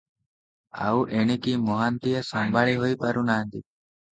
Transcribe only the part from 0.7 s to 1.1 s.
ଆଉ